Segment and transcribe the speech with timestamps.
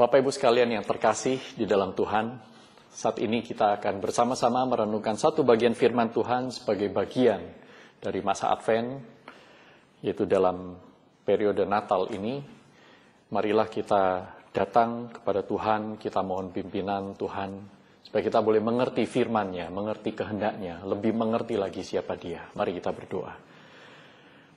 [0.00, 2.32] Bapak Ibu sekalian yang terkasih di dalam Tuhan,
[2.88, 7.44] saat ini kita akan bersama-sama merenungkan satu bagian firman Tuhan sebagai bagian
[8.00, 8.96] dari masa Advent,
[10.00, 10.80] yaitu dalam
[11.20, 12.40] periode Natal ini.
[13.28, 14.24] Marilah kita
[14.56, 17.60] datang kepada Tuhan, kita mohon pimpinan Tuhan,
[18.00, 22.48] supaya kita boleh mengerti firman-Nya, mengerti kehendaknya, lebih mengerti lagi siapa Dia.
[22.56, 23.49] Mari kita berdoa.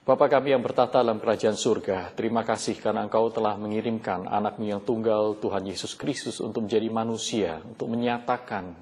[0.04, 4.84] Bapa kami yang bertata dalam kerajaan surga, terima kasih karena Engkau telah mengirimkan anakmu yang
[4.84, 8.76] tunggal, Tuhan Yesus Kristus, untuk menjadi manusia, untuk menyatakan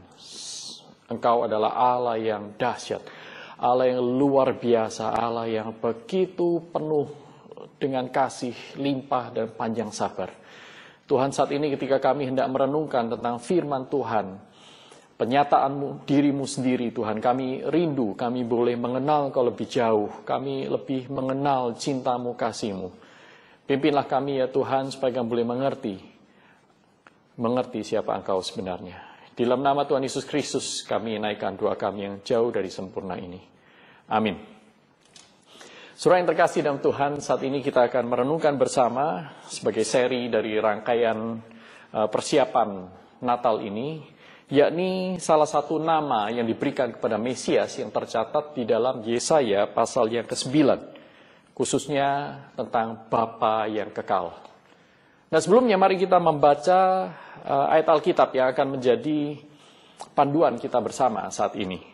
[1.07, 3.07] Engkau adalah Allah yang dahsyat,
[3.55, 7.07] Allah yang luar biasa, Allah yang begitu penuh
[7.79, 10.27] dengan kasih, limpah, dan panjang sabar.
[11.07, 14.43] Tuhan saat ini ketika kami hendak merenungkan tentang firman Tuhan,
[15.23, 17.23] penyataanmu dirimu sendiri Tuhan.
[17.23, 20.11] Kami rindu, kami boleh mengenal kau lebih jauh.
[20.27, 22.91] Kami lebih mengenal cintamu, kasihmu.
[23.63, 25.95] Pimpinlah kami ya Tuhan supaya kami boleh mengerti.
[27.39, 28.99] Mengerti siapa engkau sebenarnya.
[29.33, 33.39] Di dalam nama Tuhan Yesus Kristus kami naikkan doa kami yang jauh dari sempurna ini.
[34.11, 34.37] Amin.
[35.95, 41.39] Surah yang terkasih dalam Tuhan, saat ini kita akan merenungkan bersama sebagai seri dari rangkaian
[41.95, 42.91] uh, persiapan
[43.23, 44.12] Natal ini
[44.53, 50.29] yakni salah satu nama yang diberikan kepada Mesias yang tercatat di dalam Yesaya pasal yang
[50.29, 50.53] ke-9,
[51.57, 54.37] khususnya tentang Bapa yang kekal.
[55.33, 57.09] Nah sebelumnya mari kita membaca
[57.49, 59.41] uh, ayat Alkitab yang akan menjadi
[60.13, 61.92] panduan kita bersama saat ini.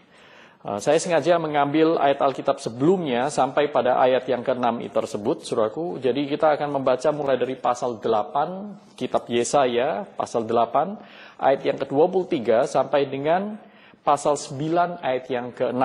[0.68, 5.96] Uh, saya sengaja mengambil ayat Alkitab sebelumnya sampai pada ayat yang ke-6 itu tersebut, suraku.
[5.96, 12.68] Jadi kita akan membaca mulai dari pasal 8, kitab Yesaya, pasal 8, ayat yang ke-23
[12.68, 13.56] sampai dengan
[14.04, 15.84] pasal 9 ayat yang ke-6.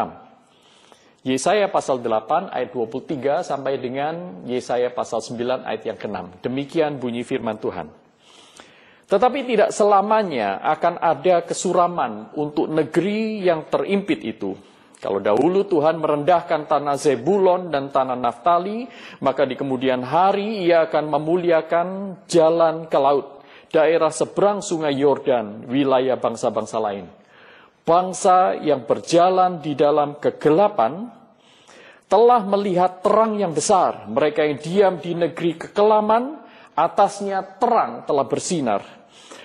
[1.32, 6.44] Yesaya pasal 8 ayat 23 sampai dengan Yesaya pasal 9 ayat yang ke-6.
[6.44, 7.88] Demikian bunyi firman Tuhan.
[9.08, 14.73] Tetapi tidak selamanya akan ada kesuraman untuk negeri yang terimpit itu.
[15.04, 18.88] Kalau dahulu Tuhan merendahkan tanah Zebulon dan tanah Naftali,
[19.20, 21.88] maka di kemudian hari ia akan memuliakan
[22.32, 27.10] jalan ke laut daerah seberang sungai Yordan, wilayah bangsa-bangsa lain.
[27.84, 31.12] Bangsa yang berjalan di dalam kegelapan
[32.08, 34.08] telah melihat terang yang besar.
[34.08, 36.38] Mereka yang diam di negeri kekelaman,
[36.80, 39.04] atasnya terang telah bersinar.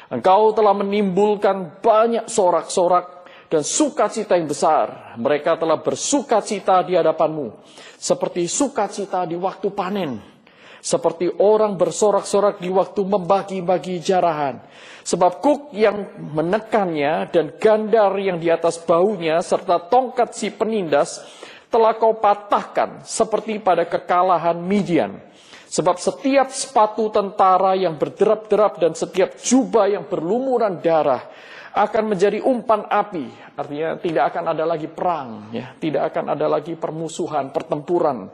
[0.08, 3.17] Engkau telah menimbulkan banyak sorak-sorak
[3.48, 5.16] dan sukacita yang besar.
[5.16, 7.64] Mereka telah bersukacita di hadapanmu,
[7.96, 10.38] seperti sukacita di waktu panen
[10.78, 14.62] seperti orang bersorak-sorak di waktu membagi-bagi jarahan.
[15.02, 21.24] Sebab kuk yang menekannya dan gandar yang di atas baunya serta tongkat si penindas
[21.68, 25.20] telah kau patahkan seperti pada kekalahan Midian.
[25.68, 31.28] Sebab setiap sepatu tentara yang berderap-derap dan setiap jubah yang berlumuran darah
[31.74, 33.26] akan menjadi umpan api.
[33.58, 38.30] Artinya tidak akan ada lagi perang, ya, tidak akan ada lagi permusuhan, pertempuran.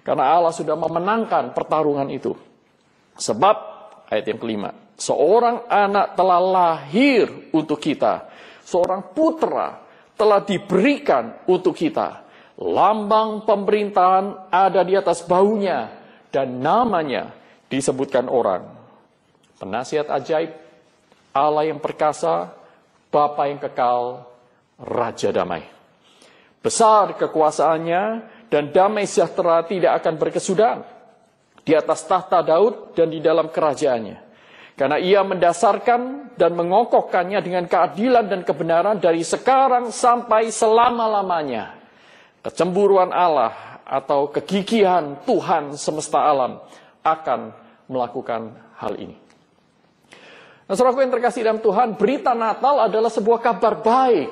[0.00, 2.32] Karena Allah sudah memenangkan pertarungan itu.
[3.20, 3.56] Sebab,
[4.08, 8.26] ayat yang kelima, seorang anak telah lahir untuk kita.
[8.64, 9.82] Seorang putra
[10.16, 12.28] telah diberikan untuk kita.
[12.60, 15.88] Lambang pemerintahan ada di atas baunya
[16.28, 17.32] dan namanya
[17.72, 18.68] disebutkan orang.
[19.56, 20.52] Penasihat ajaib,
[21.30, 22.50] Allah yang perkasa,
[23.10, 24.26] Bapa yang kekal,
[24.80, 25.66] Raja damai.
[26.60, 28.02] Besar kekuasaannya
[28.52, 30.80] dan damai sejahtera tidak akan berkesudahan
[31.64, 34.28] di atas tahta Daud dan di dalam kerajaannya.
[34.76, 41.76] Karena ia mendasarkan dan mengokohkannya dengan keadilan dan kebenaran dari sekarang sampai selama-lamanya.
[42.40, 46.64] Kecemburuan Allah atau kegigihan Tuhan semesta alam
[47.04, 47.52] akan
[47.92, 49.29] melakukan hal ini.
[50.70, 54.30] Nah, saudaraku yang terkasih dalam Tuhan, berita Natal adalah sebuah kabar baik.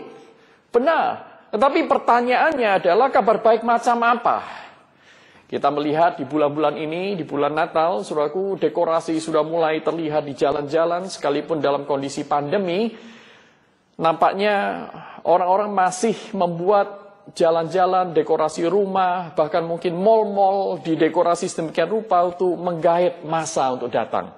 [0.71, 4.47] Benar, tetapi pertanyaannya adalah kabar baik macam apa?
[5.51, 11.11] Kita melihat di bulan-bulan ini, di bulan Natal, suraku dekorasi sudah mulai terlihat di jalan-jalan,
[11.11, 12.95] sekalipun dalam kondisi pandemi,
[13.99, 14.87] nampaknya
[15.27, 23.75] orang-orang masih membuat jalan-jalan, dekorasi rumah, bahkan mungkin mal-mal didekorasi sedemikian rupa untuk menggait masa
[23.75, 24.31] untuk datang.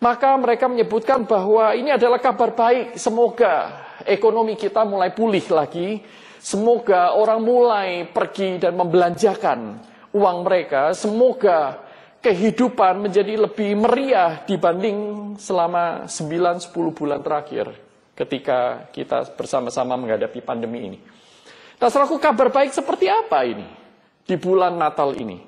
[0.00, 6.00] Maka mereka menyebutkan bahwa ini adalah kabar baik, semoga ekonomi kita mulai pulih lagi.
[6.40, 9.76] Semoga orang mulai pergi dan membelanjakan
[10.16, 10.96] uang mereka.
[10.96, 11.84] Semoga
[12.24, 17.68] kehidupan menjadi lebih meriah dibanding selama 9-10 bulan terakhir
[18.16, 20.98] ketika kita bersama-sama menghadapi pandemi ini.
[21.80, 23.64] Nah, suraku kabar baik seperti apa ini
[24.24, 25.40] di bulan Natal ini?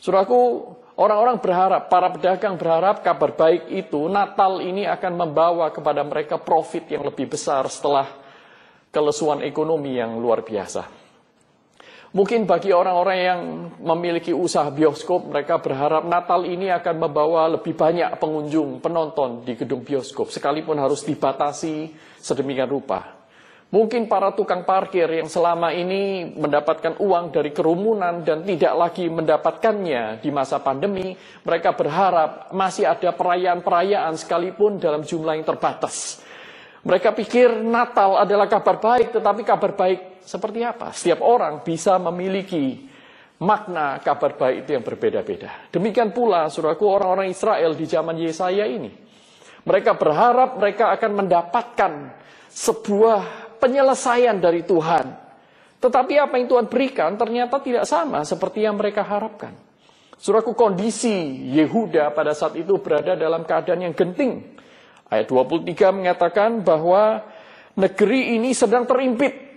[0.00, 6.38] Suraku, Orang-orang berharap, para pedagang berharap kabar baik itu Natal ini akan membawa kepada mereka
[6.38, 8.06] profit yang lebih besar setelah
[8.94, 10.86] kelesuan ekonomi yang luar biasa.
[12.14, 13.40] Mungkin bagi orang-orang yang
[13.82, 19.82] memiliki usaha bioskop, mereka berharap Natal ini akan membawa lebih banyak pengunjung, penonton di gedung
[19.82, 21.90] bioskop, sekalipun harus dibatasi
[22.22, 23.13] sedemikian rupa.
[23.72, 30.22] Mungkin para tukang parkir yang selama ini mendapatkan uang dari kerumunan dan tidak lagi mendapatkannya
[30.22, 36.22] di masa pandemi, mereka berharap masih ada perayaan-perayaan sekalipun dalam jumlah yang terbatas.
[36.84, 40.92] Mereka pikir Natal adalah kabar baik, tetapi kabar baik seperti apa?
[40.92, 42.78] Setiap orang bisa memiliki
[43.42, 45.68] makna kabar baik itu yang berbeda-beda.
[45.72, 48.92] Demikian pula, suraku orang-orang Israel di zaman Yesaya ini.
[49.64, 51.92] Mereka berharap mereka akan mendapatkan
[52.52, 55.24] sebuah penyelesaian dari Tuhan.
[55.80, 59.56] Tetapi apa yang Tuhan berikan ternyata tidak sama seperti yang mereka harapkan.
[60.20, 64.60] Suraku kondisi Yehuda pada saat itu berada dalam keadaan yang genting.
[65.08, 67.24] Ayat 23 mengatakan bahwa
[67.76, 69.56] negeri ini sedang terimpit.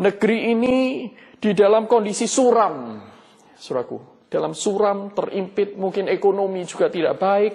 [0.00, 0.76] Negeri ini
[1.36, 2.96] di dalam kondisi suram.
[3.52, 7.52] Suraku, dalam suram, terimpit, mungkin ekonomi juga tidak baik.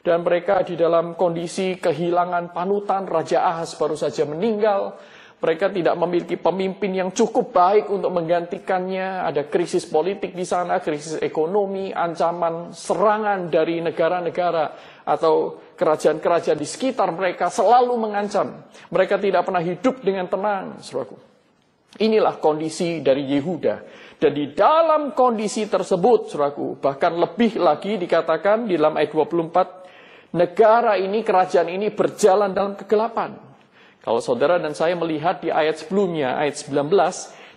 [0.00, 4.96] Dan mereka di dalam kondisi kehilangan panutan, Raja Ahas baru saja meninggal.
[5.40, 9.24] Mereka tidak memiliki pemimpin yang cukup baik untuk menggantikannya.
[9.24, 14.64] Ada krisis politik di sana, krisis ekonomi, ancaman serangan dari negara-negara
[15.04, 18.68] atau kerajaan-kerajaan di sekitar mereka selalu mengancam.
[18.92, 21.16] Mereka tidak pernah hidup dengan tenang, saudaraku.
[22.04, 23.74] Inilah kondisi dari Yehuda.
[24.20, 29.79] Dan di dalam kondisi tersebut, saudaraku, bahkan lebih lagi dikatakan di dalam ayat 24,
[30.34, 33.34] negara ini, kerajaan ini berjalan dalam kegelapan.
[34.00, 36.88] Kalau saudara dan saya melihat di ayat sebelumnya, ayat 19,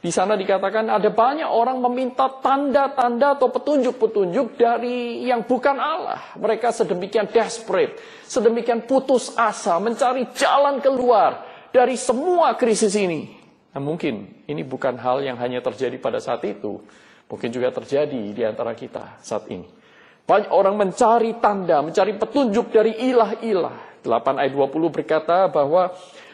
[0.03, 6.19] di sana dikatakan ada banyak orang meminta tanda-tanda atau petunjuk-petunjuk dari yang bukan Allah.
[6.35, 7.95] Mereka sedemikian desperate,
[8.27, 13.31] sedemikian putus asa, mencari jalan keluar dari semua krisis ini.
[13.71, 16.83] Nah, mungkin ini bukan hal yang hanya terjadi pada saat itu,
[17.31, 19.82] mungkin juga terjadi di antara kita saat ini.
[20.23, 23.99] Banyak orang mencari tanda, mencari petunjuk dari ilah-ilah.
[24.03, 25.91] 8 ayat 20 berkata bahwa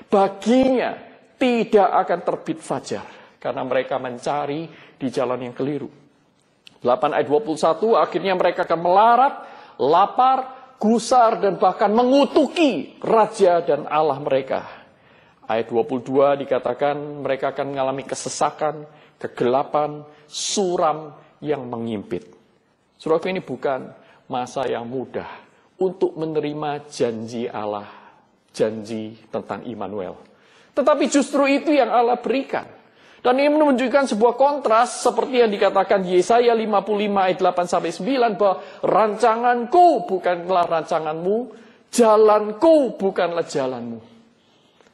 [0.09, 0.97] baginya
[1.37, 3.05] tidak akan terbit fajar
[3.37, 5.89] karena mereka mencari di jalan yang keliru.
[6.81, 9.33] 8 ayat 21 akhirnya mereka akan melarat,
[9.81, 10.37] lapar,
[10.79, 14.63] gusar dan bahkan mengutuki raja dan Allah mereka.
[15.49, 18.85] Ayat 22 dikatakan mereka akan mengalami kesesakan,
[19.17, 22.38] kegelapan, suram yang mengimpit.
[22.99, 23.87] Surah ini bukan
[24.27, 25.27] masa yang mudah
[25.79, 27.99] untuk menerima janji Allah
[28.51, 30.19] janji tentang Immanuel.
[30.75, 32.67] Tetapi justru itu yang Allah berikan.
[33.19, 36.87] Dan ini menunjukkan sebuah kontras seperti yang dikatakan Yesaya 55
[37.19, 41.37] ayat 8 sampai 9 bahwa rancanganku bukanlah rancanganmu,
[41.91, 43.99] jalanku bukanlah jalanmu.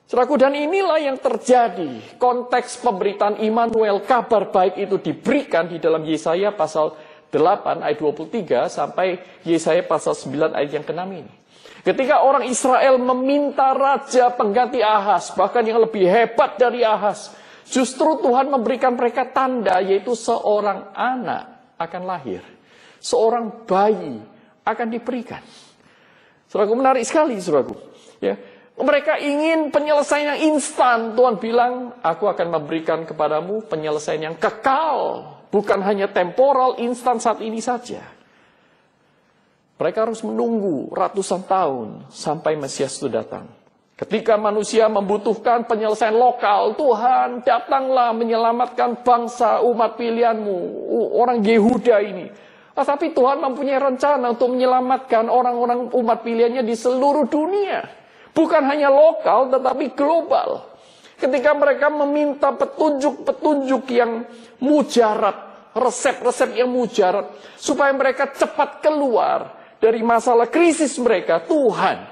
[0.09, 2.17] Seraku dan inilah yang terjadi.
[2.17, 6.97] Konteks pemberitaan Immanuel kabar baik itu diberikan di dalam Yesaya pasal
[7.35, 11.33] 8 ayat 23 sampai Yesaya pasal 9 ayat yang ke-6 ini.
[11.85, 17.29] Ketika orang Israel meminta raja pengganti Ahas, bahkan yang lebih hebat dari Ahas,
[17.69, 22.41] justru Tuhan memberikan mereka tanda, yaitu seorang anak akan lahir.
[22.97, 24.17] Seorang bayi
[24.65, 25.45] akan diberikan.
[26.49, 27.77] Suraku menarik sekali, suraku.
[28.17, 28.33] Ya,
[28.81, 31.13] mereka ingin penyelesaian yang instan.
[31.13, 35.34] Tuhan bilang, aku akan memberikan kepadamu penyelesaian yang kekal.
[35.55, 38.03] Bukan hanya temporal, instan saat ini saja.
[39.79, 43.47] Mereka harus menunggu ratusan tahun sampai Mesias itu datang.
[43.95, 52.27] Ketika manusia membutuhkan penyelesaian lokal, Tuhan datanglah menyelamatkan bangsa umat pilihanmu, orang Yehuda ini.
[52.75, 57.87] Tapi Tuhan mempunyai rencana untuk menyelamatkan orang-orang umat pilihannya di seluruh dunia.
[58.35, 60.74] Bukan hanya lokal, tetapi global.
[61.15, 64.27] Ketika mereka meminta petunjuk-petunjuk yang
[64.59, 72.03] mujarab, resep-resep yang mujarab, supaya mereka cepat keluar dari masalah krisis mereka, Tuhan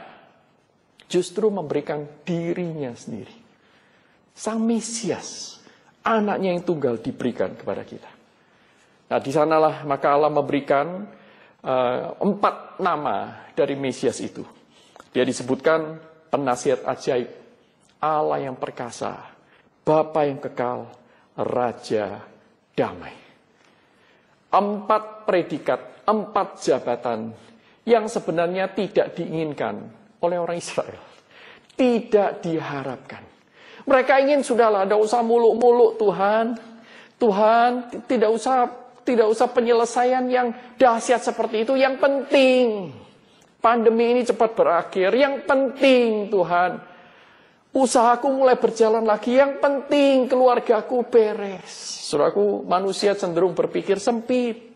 [1.11, 3.35] justru memberikan dirinya sendiri.
[4.33, 5.59] Sang Mesias,
[6.01, 8.09] anaknya yang tunggal diberikan kepada kita.
[9.11, 11.05] Nah, di sanalah maka Allah memberikan
[11.61, 14.41] uh, empat nama dari Mesias itu.
[15.13, 16.01] Dia disebutkan
[16.33, 17.29] penasihat ajaib,
[18.03, 19.31] Allah yang perkasa,
[19.87, 20.91] Bapa yang kekal,
[21.39, 22.19] Raja
[22.75, 23.15] damai.
[24.51, 27.31] Empat predikat, empat jabatan
[27.87, 29.87] yang sebenarnya tidak diinginkan
[30.19, 30.99] oleh orang Israel.
[31.73, 33.23] Tidak diharapkan.
[33.87, 36.45] Mereka ingin sudahlah, tidak usah muluk-muluk Tuhan.
[37.17, 37.69] Tuhan
[38.05, 41.75] tidak usah tidak usah penyelesaian yang dahsyat seperti itu.
[41.75, 42.91] Yang penting,
[43.59, 45.11] pandemi ini cepat berakhir.
[45.11, 46.92] Yang penting, Tuhan,
[47.73, 49.35] usahaku mulai berjalan lagi.
[49.35, 51.73] Yang penting, keluargaku beres.
[52.07, 54.71] Saudaraku, manusia cenderung berpikir sempit.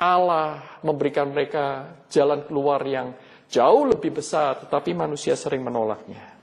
[0.00, 3.12] Allah memberikan mereka jalan keluar yang
[3.52, 6.38] jauh lebih besar, tetapi manusia sering menolaknya.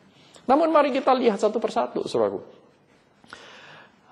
[0.46, 2.44] Namun mari kita lihat satu persatu, saudaraku.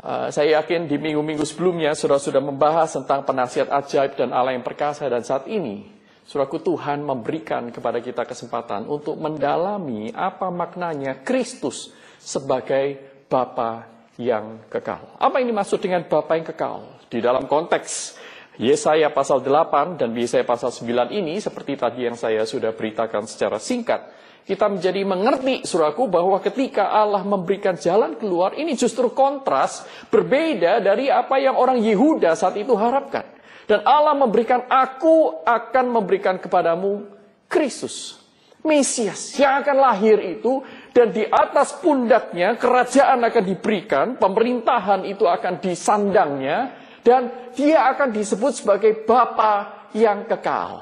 [0.04, 4.66] Uh, saya yakin di minggu-minggu sebelumnya saudara sudah membahas tentang penasihat ajaib dan Allah yang
[4.66, 5.88] perkasa dan saat ini
[6.24, 15.18] saudaraku Tuhan memberikan kepada kita kesempatan untuk mendalami apa maknanya Kristus sebagai Bapa yang kekal.
[15.18, 16.86] Apa ini maksud dengan Bapa yang kekal?
[17.10, 18.18] Di dalam konteks
[18.62, 23.58] Yesaya pasal 8 dan Yesaya pasal 9 ini seperti tadi yang saya sudah beritakan secara
[23.58, 24.13] singkat,
[24.46, 29.82] kita menjadi mengerti suraku bahwa ketika Allah memberikan jalan keluar ini justru kontras
[30.13, 33.25] berbeda dari apa yang orang Yehuda saat itu harapkan.
[33.70, 37.08] Dan Allah memberikan aku akan memberikan kepadamu
[37.48, 38.20] Kristus.
[38.63, 40.63] Mesias yang akan lahir itu
[40.96, 46.72] dan di atas pundaknya kerajaan akan diberikan, pemerintahan itu akan disandangnya
[47.03, 50.79] dan dia akan disebut sebagai Bapa yang kekal.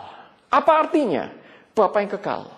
[0.53, 1.33] Apa artinya
[1.73, 2.53] Bapa yang kekal?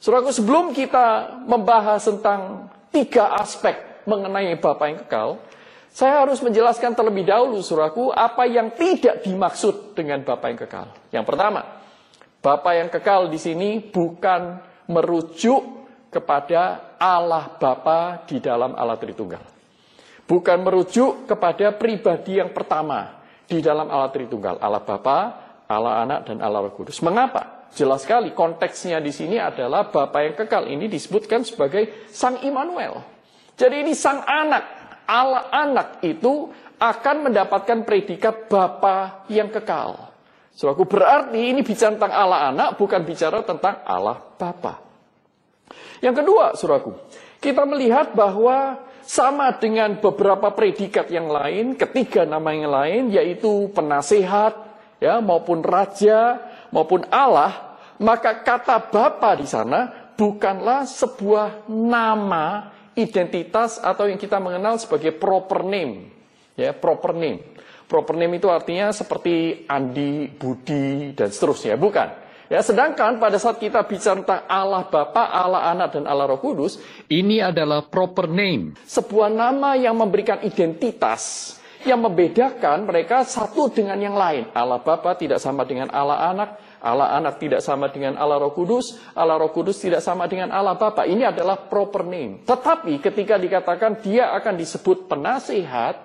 [0.00, 5.40] Saudaraku, sebelum kita membahas tentang tiga aspek mengenai Bapa yang kekal,
[5.94, 10.90] saya harus menjelaskan terlebih dahulu, saudaraku, apa yang tidak dimaksud dengan Bapa yang kekal.
[11.14, 11.62] Yang pertama,
[12.42, 14.58] Bapa yang kekal di sini bukan
[14.90, 19.38] merujuk kepada Allah Bapa di dalam Allah Tritunggal.
[20.26, 25.18] Bukan merujuk kepada pribadi yang pertama di dalam Allah Tritunggal, Allah Bapa,
[25.70, 26.98] Allah Anak dan Allah Roh Kudus.
[27.06, 27.70] Mengapa?
[27.70, 32.98] Jelas sekali konteksnya di sini adalah Bapa yang kekal ini disebutkan sebagai Sang Immanuel.
[33.54, 40.12] Jadi ini Sang Anak, Allah Anak itu akan mendapatkan predikat Bapa yang kekal.
[40.54, 44.78] Suraku berarti ini bicara tentang Allah Anak, bukan bicara tentang Allah Bapa.
[45.98, 46.92] Yang kedua, suraku,
[47.42, 54.56] kita melihat bahwa sama dengan beberapa predikat yang lain, ketiga nama yang lain yaitu penasehat,
[55.02, 56.40] ya maupun raja,
[56.72, 64.78] maupun Allah, maka kata Bapa di sana bukanlah sebuah nama identitas atau yang kita mengenal
[64.78, 66.10] sebagai proper name,
[66.54, 67.54] ya proper name.
[67.84, 72.24] Proper name itu artinya seperti Andi, Budi dan seterusnya, bukan.
[72.48, 76.76] Ya, sedangkan pada saat kita bicara tentang Allah Bapa, Allah Anak, dan Allah Roh Kudus,
[77.08, 78.76] ini adalah proper name.
[78.84, 81.56] Sebuah nama yang memberikan identitas,
[81.88, 84.48] yang membedakan mereka satu dengan yang lain.
[84.52, 86.48] Allah Bapa tidak sama dengan Allah Anak,
[86.84, 90.76] Allah Anak tidak sama dengan Allah Roh Kudus, Allah Roh Kudus tidak sama dengan Allah
[90.76, 91.08] Bapa.
[91.08, 92.44] Ini adalah proper name.
[92.44, 95.96] Tetapi ketika dikatakan dia akan disebut penasihat,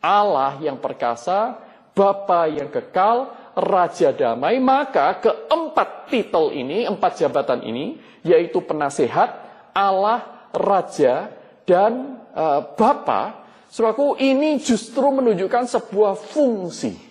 [0.00, 1.60] Allah yang perkasa,
[1.92, 9.36] Bapa yang kekal, Raja Damai, maka keempat titel ini, empat jabatan ini, yaitu penasehat,
[9.76, 11.28] Allah, Raja,
[11.68, 13.40] dan uh, Bapa,
[13.70, 17.09] Saudaraku, ini justru menunjukkan sebuah fungsi.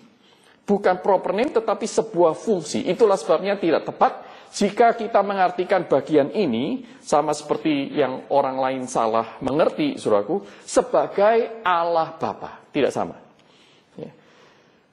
[0.70, 2.86] Bukan proper name, tetapi sebuah fungsi.
[2.86, 4.22] Itulah sebabnya tidak tepat
[4.54, 12.14] jika kita mengartikan bagian ini, sama seperti yang orang lain salah mengerti, Saudaraku, sebagai Allah
[12.14, 12.70] Bapa.
[12.70, 13.30] Tidak sama.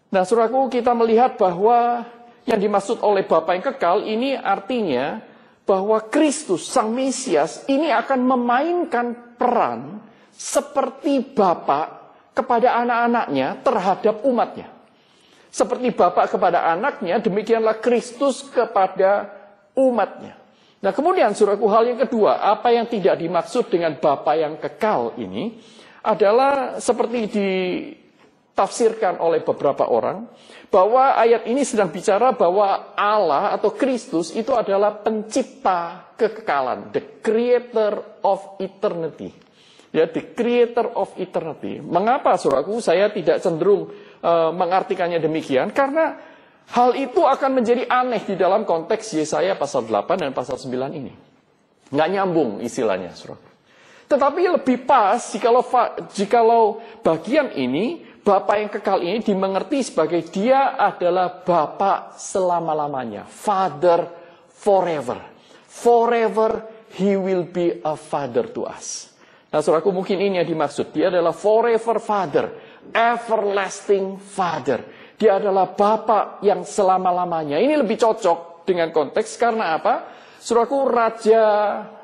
[0.06, 2.06] Nah, suraku kita melihat bahwa
[2.47, 5.18] yang dimaksud oleh Bapa yang kekal ini artinya
[5.66, 9.99] bahwa Kristus Sang Mesias ini akan memainkan peran
[10.30, 14.75] seperti Bapak kepada anak-anaknya terhadap umatnya.
[15.57, 19.33] Seperti Bapak kepada anaknya, demikianlah Kristus kepada
[19.73, 20.37] umatnya.
[20.85, 25.57] Nah kemudian suraku hal yang kedua, apa yang tidak dimaksud dengan Bapak yang kekal ini
[26.05, 27.49] adalah seperti di
[28.57, 30.33] ditafsirkan oleh beberapa orang
[30.73, 38.01] bahwa ayat ini sedang bicara bahwa Allah atau Kristus itu adalah pencipta kekekalan, the creator
[38.25, 39.29] of eternity.
[39.93, 41.85] Ya, the creator of eternity.
[41.85, 43.93] Mengapa suraku saya tidak cenderung
[44.23, 45.73] uh, mengartikannya demikian?
[45.75, 46.17] Karena
[46.73, 51.13] hal itu akan menjadi aneh di dalam konteks Yesaya pasal 8 dan pasal 9 ini.
[51.91, 53.47] Nggak nyambung istilahnya, suraku.
[54.07, 55.63] Tetapi lebih pas jikalau,
[56.15, 56.65] jikalau
[57.03, 63.23] bagian ini Bapak yang kekal ini dimengerti sebagai dia adalah Bapak selama-lamanya.
[63.23, 64.03] Father
[64.51, 65.23] forever.
[65.71, 66.67] Forever
[66.99, 69.15] he will be a father to us.
[69.55, 70.91] Nah saudaraku mungkin ini yang dimaksud.
[70.91, 72.51] Dia adalah forever father.
[72.93, 74.83] Everlasting father.
[75.16, 77.57] Dia adalah Bapak yang selama-lamanya.
[77.57, 79.95] Ini lebih cocok dengan konteks karena apa?
[80.37, 81.45] Saudaraku raja,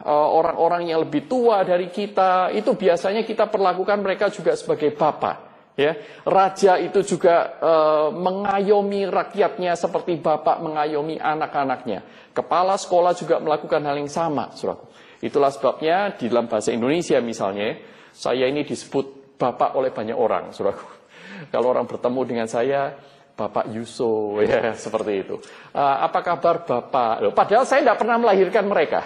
[0.03, 5.53] eh, orang-orang yang lebih tua dari kita, itu biasanya kita perlakukan mereka juga sebagai Bapak
[5.73, 5.97] Ya,
[6.29, 7.73] raja itu juga e,
[8.13, 12.29] mengayomi rakyatnya seperti bapak mengayomi anak-anaknya.
[12.37, 14.85] Kepala sekolah juga melakukan hal yang sama, suraku.
[15.25, 17.81] Itulah sebabnya di dalam bahasa Indonesia misalnya,
[18.13, 20.87] saya ini disebut bapak oleh banyak orang, suraku.
[21.53, 22.95] Kalau orang bertemu dengan saya,
[23.35, 25.35] Bapak Yuso, ya seperti itu.
[25.75, 27.35] Uh, apa kabar Bapak?
[27.35, 29.03] Padahal saya tidak pernah melahirkan mereka.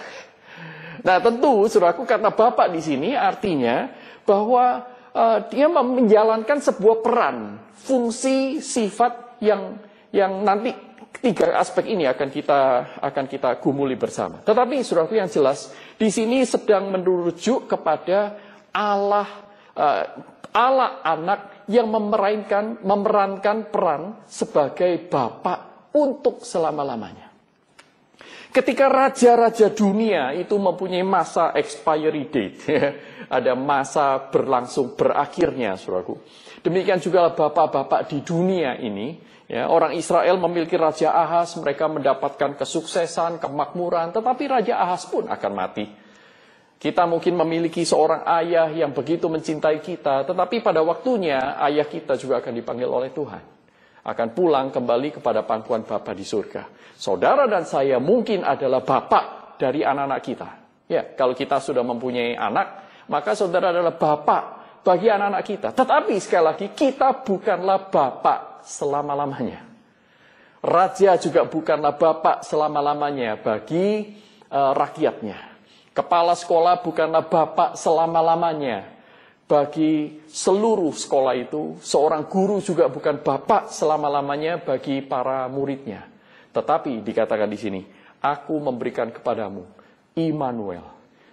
[1.00, 3.88] Nah tentu, suraku kata Bapak di sini artinya
[4.28, 9.78] bahwa uh, dia menjalankan sebuah peran, fungsi, sifat yang
[10.10, 10.74] yang nanti
[11.22, 12.60] tiga aspek ini akan kita
[13.00, 14.42] akan kita gumuli bersama.
[14.42, 18.36] Tetapi suraku yang jelas di sini sedang merujuk kepada
[18.74, 19.45] Allah
[19.76, 20.02] uh,
[20.56, 27.28] Allah anak yang memerankan, memerankan peran sebagai bapak untuk selama-lamanya.
[28.56, 32.64] Ketika raja-raja dunia itu mempunyai masa expiry date,
[33.36, 36.16] ada masa berlangsung berakhirnya, suraku.
[36.64, 43.44] Demikian juga bapak-bapak di dunia ini, ya, orang Israel memiliki Raja Ahas, mereka mendapatkan kesuksesan,
[43.44, 46.05] kemakmuran, tetapi Raja Ahas pun akan mati.
[46.76, 52.44] Kita mungkin memiliki seorang ayah yang begitu mencintai kita, tetapi pada waktunya ayah kita juga
[52.44, 53.42] akan dipanggil oleh Tuhan.
[54.06, 56.68] Akan pulang kembali kepada pangkuan Bapa di surga.
[56.94, 60.48] Saudara dan saya mungkin adalah bapak dari anak-anak kita.
[60.86, 64.42] Ya, kalau kita sudah mempunyai anak, maka saudara adalah bapak
[64.86, 65.68] bagi anak-anak kita.
[65.74, 69.66] Tetapi sekali lagi, kita bukanlah bapak selama-lamanya.
[70.62, 74.14] Raja juga bukanlah bapak selama-lamanya bagi
[74.50, 75.55] uh, rakyatnya.
[75.96, 78.84] Kepala sekolah bukanlah bapak selama-lamanya.
[79.48, 86.04] Bagi seluruh sekolah itu, seorang guru juga bukan bapak selama-lamanya bagi para muridnya.
[86.52, 87.80] Tetapi dikatakan di sini,
[88.20, 89.64] aku memberikan kepadamu
[90.20, 90.84] Immanuel,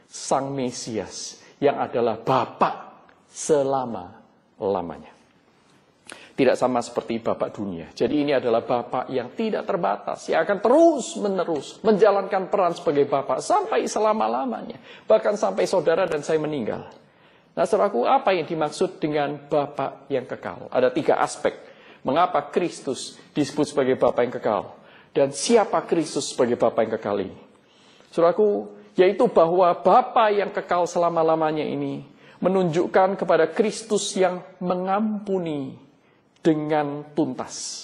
[0.07, 5.11] Sang Mesias, yang adalah bapak selama-lamanya.
[6.33, 7.93] Tidak sama seperti Bapak dunia.
[7.93, 10.25] Jadi ini adalah Bapak yang tidak terbatas.
[10.25, 14.81] Yang akan terus-menerus menjalankan peran sebagai Bapak sampai selama-lamanya.
[15.05, 16.89] Bahkan sampai saudara dan saya meninggal.
[17.53, 20.73] Nah saudaraku, apa yang dimaksud dengan Bapak yang kekal?
[20.73, 21.53] Ada tiga aspek.
[22.01, 24.63] Mengapa Kristus disebut sebagai Bapak yang kekal?
[25.13, 27.37] Dan siapa Kristus sebagai Bapak yang kekal ini?
[28.09, 32.09] Saudaraku, yaitu bahwa Bapak yang kekal selama-lamanya ini
[32.41, 35.82] menunjukkan kepada Kristus yang mengampuni
[36.43, 37.81] dengan tuntas.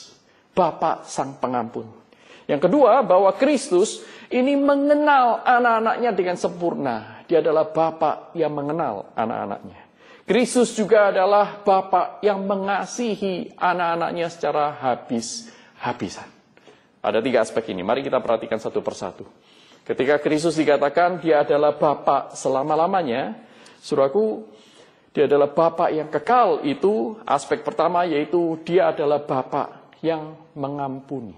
[0.51, 1.87] Bapak Sang Pengampun.
[2.43, 7.23] Yang kedua, bahwa Kristus ini mengenal anak-anaknya dengan sempurna.
[7.29, 9.87] Dia adalah Bapak yang mengenal anak-anaknya.
[10.27, 16.29] Kristus juga adalah Bapak yang mengasihi anak-anaknya secara habis-habisan.
[16.99, 17.81] Ada tiga aspek ini.
[17.81, 19.25] Mari kita perhatikan satu persatu.
[19.87, 23.41] Ketika Kristus dikatakan dia adalah Bapak selama-lamanya,
[23.81, 24.45] suraku
[25.19, 31.35] dia adalah Bapak yang kekal itu aspek pertama yaitu dia adalah Bapak yang mengampuni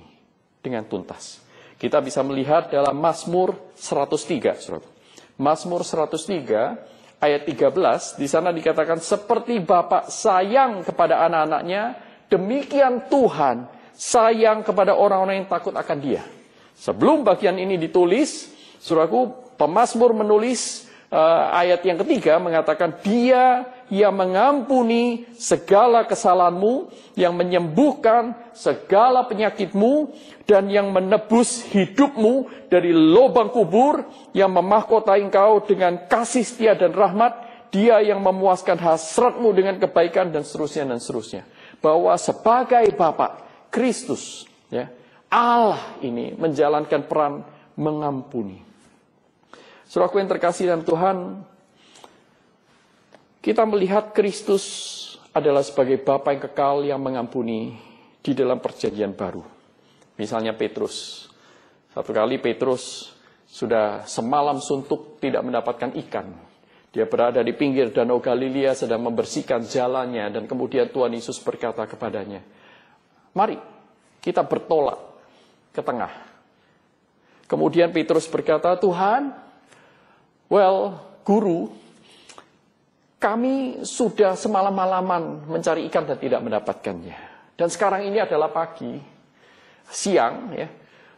[0.61, 1.41] dengan tuntas.
[1.81, 4.85] Kita bisa melihat dalam Mazmur 103, Saudara.
[5.33, 11.97] Mazmur 103 ayat 13 di sana dikatakan seperti Bapak sayang kepada anak-anaknya,
[12.29, 13.65] demikian Tuhan
[13.97, 16.21] sayang kepada orang-orang yang takut akan Dia.
[16.77, 25.27] Sebelum bagian ini ditulis, Saudaraku, pemazmur menulis uh, ayat yang ketiga mengatakan dia yang mengampuni
[25.35, 26.87] segala kesalahanmu,
[27.19, 30.15] yang menyembuhkan segala penyakitmu,
[30.47, 37.35] dan yang menebus hidupmu dari lubang kubur, yang memahkotai engkau dengan kasih setia dan rahmat,
[37.67, 41.43] dia yang memuaskan hasratmu dengan kebaikan dan seterusnya dan seterusnya.
[41.83, 44.87] Bahwa sebagai Bapak Kristus, ya,
[45.27, 47.43] Allah ini menjalankan peran
[47.75, 48.70] mengampuni.
[49.91, 51.43] Saudaraku yang terkasih dalam Tuhan,
[53.43, 54.63] kita melihat Kristus
[55.35, 57.75] adalah sebagai Bapa yang kekal yang mengampuni
[58.23, 59.43] di dalam perjanjian baru.
[60.15, 61.27] Misalnya Petrus.
[61.91, 63.11] Satu kali Petrus
[63.43, 66.39] sudah semalam suntuk tidak mendapatkan ikan.
[66.95, 72.39] Dia berada di pinggir Danau Galilea sedang membersihkan jalannya dan kemudian Tuhan Yesus berkata kepadanya,
[73.35, 73.59] "Mari
[74.23, 75.03] kita bertolak
[75.75, 76.15] ke tengah."
[77.51, 79.50] Kemudian Petrus berkata, "Tuhan,
[80.51, 81.71] Well, guru,
[83.15, 87.17] kami sudah semalam-malaman mencari ikan dan tidak mendapatkannya.
[87.55, 88.99] Dan sekarang ini adalah pagi,
[89.87, 90.67] siang, ya.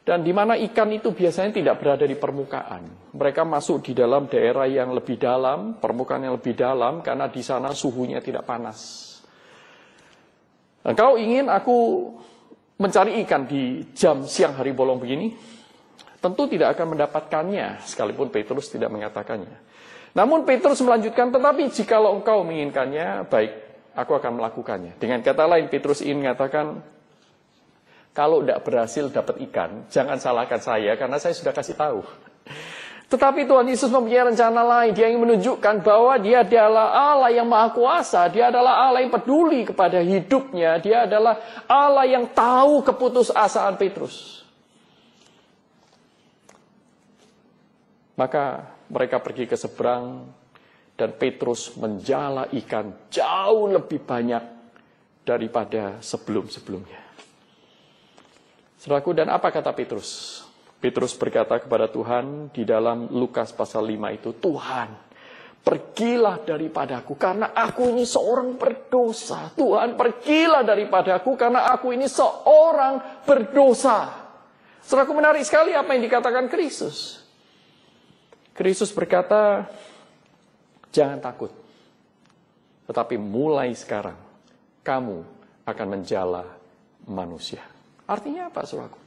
[0.03, 3.15] Dan di mana ikan itu biasanya tidak berada di permukaan.
[3.15, 7.73] Mereka masuk di dalam daerah yang lebih dalam, permukaan yang lebih dalam, karena di sana
[7.73, 9.09] suhunya tidak panas.
[10.83, 12.11] Dan kalau ingin aku
[12.77, 15.52] mencari ikan di jam siang hari bolong begini,
[16.23, 19.59] tentu tidak akan mendapatkannya, sekalipun Petrus tidak mengatakannya.
[20.15, 23.51] Namun Petrus melanjutkan, tetapi jikalau engkau menginginkannya, baik,
[23.91, 24.95] aku akan melakukannya.
[24.95, 26.79] Dengan kata lain, Petrus ingin mengatakan,
[28.15, 31.99] kalau tidak berhasil dapat ikan, jangan salahkan saya karena saya sudah kasih tahu.
[33.11, 34.93] Tetapi Tuhan Yesus mempunyai rencana lain.
[34.97, 38.25] Dia ingin menunjukkan bahwa dia adalah Allah yang maha kuasa.
[38.31, 40.81] Dia adalah Allah yang peduli kepada hidupnya.
[40.81, 41.37] Dia adalah
[41.69, 44.42] Allah yang tahu keputusasaan Petrus.
[48.13, 48.61] Maka
[48.93, 50.29] mereka pergi ke seberang
[50.93, 54.43] dan Petrus menjala ikan jauh lebih banyak
[55.25, 57.01] daripada sebelum-sebelumnya.
[58.77, 60.43] Seraku dan apa kata Petrus?
[60.83, 64.89] Petrus berkata kepada Tuhan di dalam Lukas pasal 5 itu, Tuhan,
[65.63, 69.55] pergilah daripadaku karena aku ini seorang berdosa.
[69.55, 74.27] Tuhan, pergilah daripadaku karena aku ini seorang berdosa.
[74.83, 77.22] Seraku menarik sekali apa yang dikatakan Kristus.
[78.53, 79.65] Kristus berkata,
[80.93, 81.49] jangan takut.
[82.85, 84.17] Tetapi mulai sekarang,
[84.85, 85.25] kamu
[85.65, 86.45] akan menjala
[87.09, 87.65] manusia.
[88.05, 88.99] Artinya apa, saudaraku?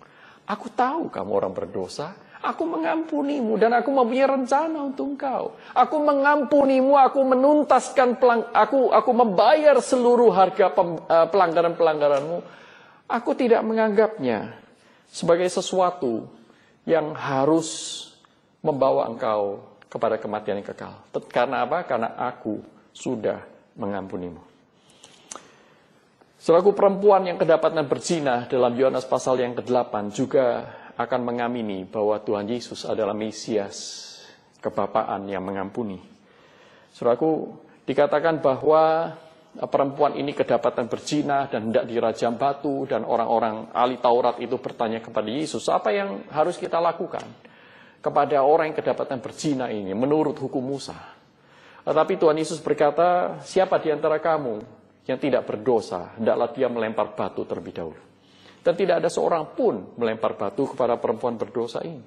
[0.46, 2.14] Aku tahu kamu orang berdosa.
[2.42, 5.58] Aku mengampunimu dan aku mempunyai rencana untuk engkau.
[5.74, 12.38] Aku mengampunimu, aku menuntaskan pelang, aku aku membayar seluruh harga eh, pelanggaran-pelanggaranmu.
[13.10, 14.54] Aku tidak menganggapnya
[15.10, 16.30] sebagai sesuatu
[16.86, 18.02] yang harus
[18.66, 20.98] membawa engkau kepada kematian yang kekal.
[21.30, 21.86] Karena apa?
[21.86, 22.58] Karena aku
[22.90, 23.40] sudah
[23.78, 24.42] mengampunimu.
[26.36, 32.46] Selaku perempuan yang kedapatan berzina dalam Yohanes pasal yang ke-8 juga akan mengamini bahwa Tuhan
[32.46, 34.04] Yesus adalah Mesias,
[34.62, 35.98] kebapaan yang mengampuni.
[36.94, 37.50] Suraku
[37.82, 39.12] dikatakan bahwa
[39.58, 45.28] perempuan ini kedapatan berzina dan hendak dirajam batu dan orang-orang ahli Taurat itu bertanya kepada
[45.28, 47.24] Yesus, apa yang harus kita lakukan
[48.06, 50.94] kepada orang yang kedapatan berzina ini menurut hukum Musa?
[51.82, 54.62] Tetapi Tuhan Yesus berkata, siapa di antara kamu
[55.06, 58.02] yang tidak berdosa, hendaklah dia melempar batu terlebih dahulu.
[58.62, 62.02] Dan tidak ada seorang pun melempar batu kepada perempuan berdosa ini.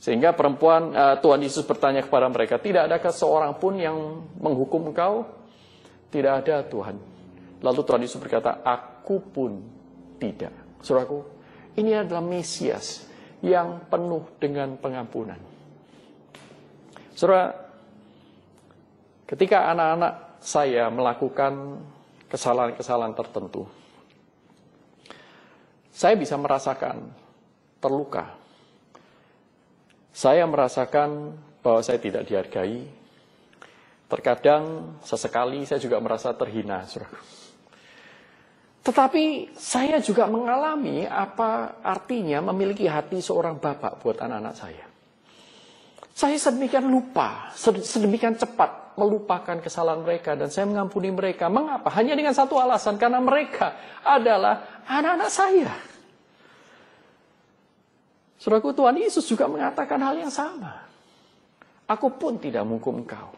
[0.00, 5.28] Sehingga perempuan uh, Tuhan Yesus bertanya kepada mereka, tidak adakah seorang pun yang menghukum engkau?
[6.08, 6.96] Tidak ada Tuhan.
[7.60, 9.60] Lalu Tuhan Yesus berkata, aku pun
[10.16, 10.56] tidak.
[10.80, 11.20] Saudaraku,
[11.76, 13.11] ini adalah Mesias
[13.42, 15.38] yang penuh dengan pengampunan.
[17.12, 17.52] Saudara,
[19.26, 21.78] ketika anak-anak saya melakukan
[22.26, 23.68] kesalahan-kesalahan tertentu.
[25.94, 27.12] Saya bisa merasakan
[27.78, 28.34] terluka.
[30.10, 32.88] Saya merasakan bahwa saya tidak dihargai.
[34.10, 37.41] Terkadang sesekali saya juga merasa terhina, saudara.
[38.82, 44.86] Tetapi saya juga mengalami apa artinya memiliki hati seorang bapak buat anak-anak saya.
[46.12, 51.48] Saya sedemikian lupa, sedemikian cepat melupakan kesalahan mereka dan saya mengampuni mereka.
[51.48, 51.88] Mengapa?
[51.96, 53.72] Hanya dengan satu alasan, karena mereka
[54.04, 55.72] adalah anak-anak saya.
[58.36, 60.84] Saudaraku Tuhan Yesus juga mengatakan hal yang sama.
[61.86, 63.30] Aku pun tidak menghukum engkau.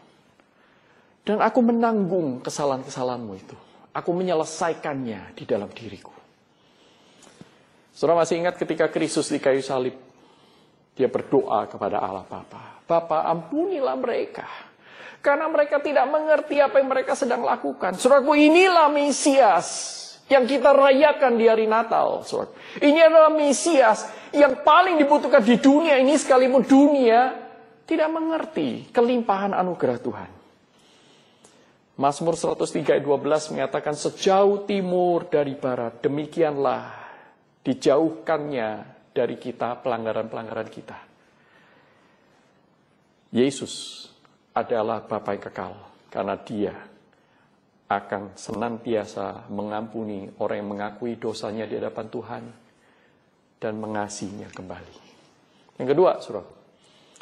[1.25, 3.57] Dan aku menanggung kesalahan-kesalahanmu itu.
[3.95, 6.11] Aku menyelesaikannya di dalam diriku.
[7.95, 9.95] Saudara masih ingat ketika Kristus di kayu salib
[10.95, 12.83] dia berdoa kepada Allah Bapa.
[12.83, 14.47] Bapa ampunilah mereka.
[15.23, 17.97] Karena mereka tidak mengerti apa yang mereka sedang lakukan.
[17.97, 19.67] Suraku inilah Mesias
[20.29, 22.21] yang kita rayakan di hari Natal.
[22.27, 22.53] Suraku.
[22.83, 24.05] Ini adalah Mesias
[24.35, 27.31] yang paling dibutuhkan di dunia ini sekalipun dunia
[27.87, 30.29] tidak mengerti kelimpahan anugerah Tuhan.
[31.95, 36.91] Mazmur 103 12 mengatakan sejauh timur dari barat demikianlah
[37.63, 38.69] dijauhkannya
[39.15, 40.97] dari kita pelanggaran-pelanggaran kita.
[43.31, 44.05] Yesus
[44.51, 45.73] adalah Bapa yang kekal
[46.11, 46.75] karena dia
[47.87, 52.43] akan senantiasa mengampuni orang yang mengakui dosanya di hadapan Tuhan
[53.55, 54.95] dan mengasihinya kembali.
[55.79, 56.47] Yang kedua, surah.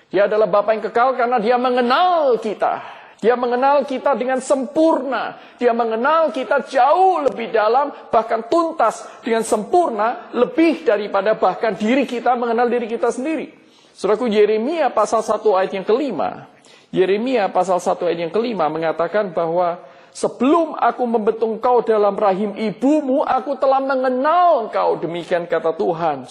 [0.10, 3.03] Dia adalah Bapa yang kekal karena dia mengenal kita.
[3.24, 5.40] Dia mengenal kita dengan sempurna.
[5.56, 12.36] Dia mengenal kita jauh lebih dalam, bahkan tuntas dengan sempurna, lebih daripada bahkan diri kita
[12.36, 13.48] mengenal diri kita sendiri.
[13.96, 16.52] Suraku Yeremia pasal 1 ayat yang kelima.
[16.92, 19.80] Yeremia pasal 1 ayat yang kelima mengatakan bahwa
[20.12, 25.00] sebelum aku membentuk kau dalam rahim ibumu, aku telah mengenal kau.
[25.00, 26.28] Demikian kata Tuhan.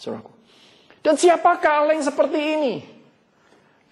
[0.00, 0.32] Suraku.
[1.04, 2.74] Dan siapakah Allah yang seperti ini?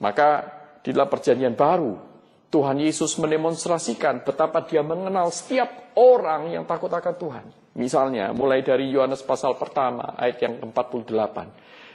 [0.00, 0.48] Maka
[0.80, 2.11] di dalam perjanjian baru,
[2.52, 7.44] Tuhan Yesus mendemonstrasikan betapa dia mengenal setiap orang yang takut akan Tuhan.
[7.72, 11.36] Misalnya, mulai dari Yohanes pasal pertama, ayat yang ke-48.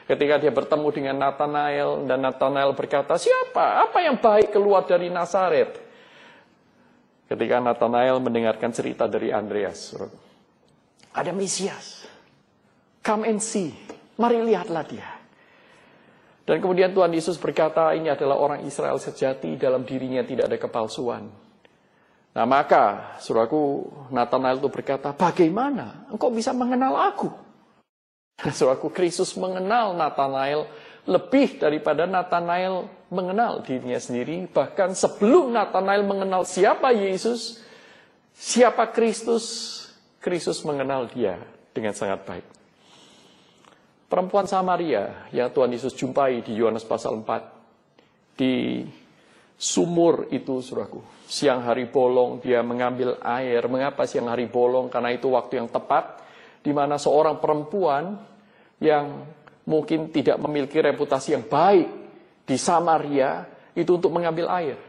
[0.09, 3.85] Ketika dia bertemu dengan Nathanael, dan Nathanael berkata, siapa?
[3.85, 5.77] Apa yang baik keluar dari Nazaret?
[7.29, 9.93] Ketika Nathanael mendengarkan cerita dari Andreas,
[11.13, 12.09] ada Mesias,
[13.05, 13.77] come and see,
[14.17, 15.16] mari lihatlah dia.
[16.47, 21.27] Dan kemudian Tuhan Yesus berkata, ini adalah orang Israel sejati, dalam dirinya tidak ada kepalsuan.
[22.31, 23.83] Nah maka, suraku
[24.15, 27.27] Nathanael itu berkata, bagaimana engkau bisa mengenal aku?
[28.57, 30.69] Suraku Kristus mengenal Nathanael
[31.03, 34.45] lebih daripada Nathanael mengenal dirinya sendiri.
[34.47, 37.59] Bahkan sebelum Nathanael mengenal siapa Yesus,
[38.37, 39.43] siapa Kristus,
[40.21, 41.41] Kristus mengenal dia
[41.73, 42.56] dengan sangat baik.
[44.07, 48.87] Perempuan Samaria yang Tuhan Yesus jumpai di Yohanes pasal 4 di
[49.59, 51.03] sumur itu, suraku.
[51.27, 53.67] Siang hari bolong, dia mengambil air.
[53.67, 54.87] Mengapa siang hari bolong?
[54.87, 56.23] Karena itu waktu yang tepat,
[56.63, 58.15] di mana seorang perempuan
[58.79, 59.27] yang
[59.67, 61.87] mungkin tidak memiliki reputasi yang baik
[62.47, 63.43] di Samaria,
[63.75, 64.79] itu untuk mengambil air.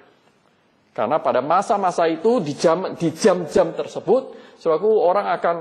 [0.95, 5.57] Karena pada masa-masa itu, di jam di jam-jam tersebut, suraku orang akan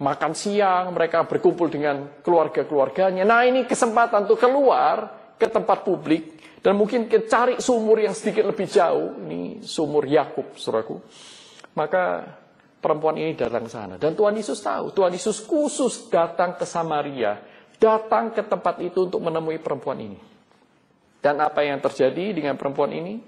[0.00, 3.22] makan siang, mereka berkumpul dengan keluarga-keluarganya.
[3.22, 8.68] Nah ini kesempatan untuk keluar ke tempat publik dan mungkin cari sumur yang sedikit lebih
[8.68, 11.00] jauh, ini sumur Yakub, saudaraku.
[11.76, 12.24] Maka
[12.80, 13.94] perempuan ini datang ke sana.
[14.00, 17.40] Dan Tuhan Yesus tahu, Tuhan Yesus khusus datang ke Samaria,
[17.80, 20.20] datang ke tempat itu untuk menemui perempuan ini.
[21.20, 23.20] Dan apa yang terjadi dengan perempuan ini?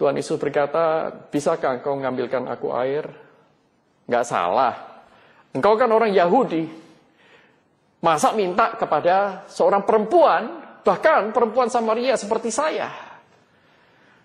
[0.00, 3.04] Tuhan Yesus berkata, bisakah engkau mengambilkan aku air?
[4.08, 4.89] Enggak salah.
[5.52, 6.66] Engkau kan orang Yahudi.
[8.00, 12.88] Masa minta kepada seorang perempuan Bahkan perempuan Samaria seperti saya.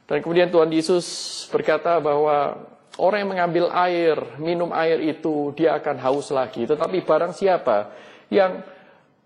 [0.05, 1.05] Dan kemudian Tuhan Yesus
[1.49, 2.61] berkata bahwa
[3.01, 6.63] orang yang mengambil air, minum air itu, dia akan haus lagi.
[6.63, 7.89] Tetapi barang siapa
[8.29, 8.61] yang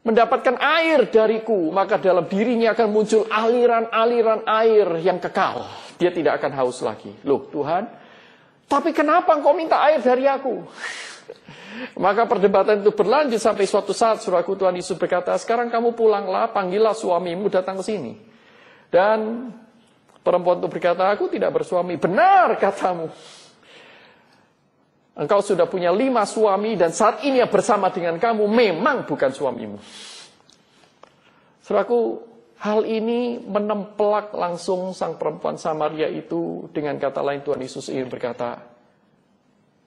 [0.01, 5.67] mendapatkan air dariku, maka dalam dirinya akan muncul aliran-aliran air yang kekal.
[5.99, 7.11] Dia tidak akan haus lagi.
[7.27, 7.83] Loh Tuhan,
[8.71, 10.63] tapi kenapa engkau minta air dari aku?
[11.95, 16.91] Maka perdebatan itu berlanjut sampai suatu saat suraku Tuhan Yesus berkata, sekarang kamu pulanglah, panggillah
[16.91, 18.13] suamimu datang ke sini.
[18.89, 19.51] Dan
[20.19, 21.95] perempuan itu berkata, aku tidak bersuami.
[21.95, 23.07] Benar katamu.
[25.19, 29.77] Engkau sudah punya lima suami dan saat ini yang bersama dengan kamu memang bukan suamimu.
[31.59, 32.23] Suraku,
[32.59, 38.78] hal ini menempelak langsung sang perempuan Samaria itu dengan kata lain Tuhan Yesus ingin berkata,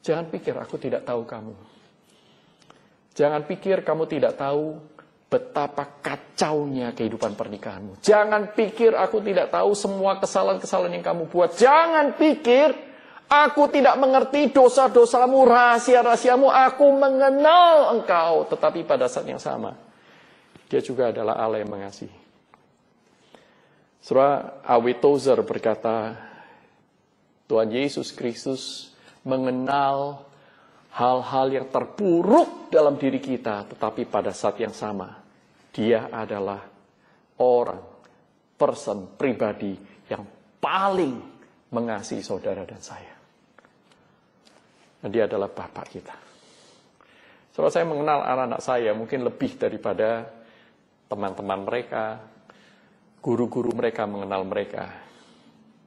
[0.03, 1.55] jangan pikir aku tidak tahu kamu.
[3.13, 4.81] Jangan pikir kamu tidak tahu
[5.33, 8.05] betapa kacaunya kehidupan pernikahanmu.
[8.05, 11.57] Jangan pikir aku tidak tahu semua kesalahan-kesalahan yang kamu buat.
[11.57, 12.77] Jangan pikir
[13.33, 16.53] aku tidak mengerti dosa-dosamu, rahasia-rahasiamu.
[16.53, 18.45] Aku mengenal engkau.
[18.53, 19.73] Tetapi pada saat yang sama,
[20.69, 22.21] dia juga adalah Allah yang mengasihi.
[24.05, 26.13] Surah Awi Tozer berkata,
[27.49, 28.92] Tuhan Yesus Kristus
[29.23, 30.27] mengenal
[30.93, 35.17] hal-hal yang terpuruk dalam diri kita, tetapi pada saat yang sama,
[35.73, 36.61] dia adalah
[37.41, 37.81] orang,
[38.59, 39.75] person, pribadi
[40.07, 40.23] yang
[40.61, 41.17] paling
[41.73, 43.15] mengasihi saudara dan saya.
[45.03, 46.15] Dan dia adalah Bapak kita.
[47.51, 50.25] Setelah saya mengenal anak-anak saya, mungkin lebih daripada
[51.11, 52.23] teman-teman mereka,
[53.21, 54.89] guru-guru mereka mengenal mereka.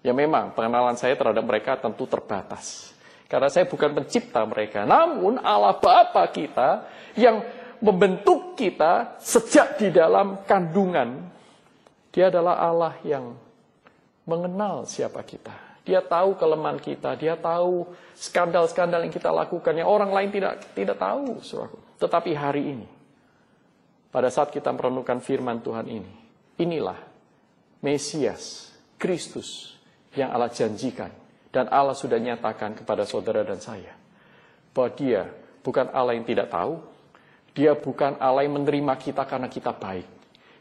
[0.06, 2.95] Ya memang, pengenalan saya terhadap mereka tentu terbatas.
[3.26, 4.86] Karena saya bukan pencipta mereka.
[4.86, 6.86] Namun Allah Bapa kita
[7.18, 7.42] yang
[7.82, 11.26] membentuk kita sejak di dalam kandungan.
[12.14, 13.36] Dia adalah Allah yang
[14.30, 15.54] mengenal siapa kita.
[15.86, 17.86] Dia tahu kelemahan kita, dia tahu
[18.18, 21.78] skandal-skandal yang kita lakukan yang orang lain tidak tidak tahu, Saudaraku.
[22.02, 22.88] Tetapi hari ini
[24.10, 26.14] pada saat kita merenungkan firman Tuhan ini,
[26.58, 26.98] inilah
[27.86, 29.78] Mesias, Kristus
[30.18, 31.25] yang Allah janjikan
[31.56, 33.96] dan Allah sudah nyatakan kepada saudara dan saya
[34.76, 35.32] bahwa dia
[35.64, 36.84] bukan Allah yang tidak tahu,
[37.56, 40.04] dia bukan Allah yang menerima kita karena kita baik.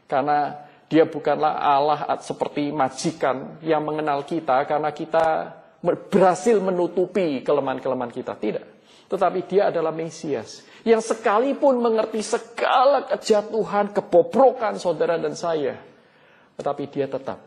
[0.07, 0.55] Karena
[0.87, 5.51] dia bukanlah Allah seperti majikan yang mengenal kita karena kita
[5.83, 8.39] berhasil menutupi kelemahan-kelemahan kita.
[8.39, 8.65] Tidak.
[9.11, 15.75] Tetapi dia adalah Mesias yang sekalipun mengerti segala kejatuhan, kebobrokan saudara dan saya.
[16.55, 17.43] Tetapi dia tetap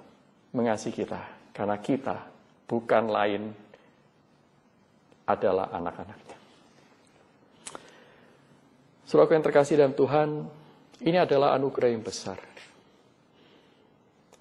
[0.52, 1.20] mengasihi kita
[1.56, 2.37] karena kita
[2.68, 3.42] bukan lain
[5.24, 6.36] adalah anak-anaknya.
[9.08, 10.28] Saudara yang terkasih dalam Tuhan,
[11.00, 12.36] ini adalah anugerah yang besar.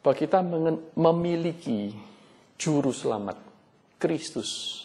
[0.03, 0.43] Bahwa kita
[0.95, 1.95] memiliki
[2.59, 3.39] juru selamat,
[3.95, 4.83] Kristus,